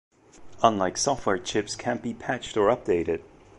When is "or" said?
2.57-2.75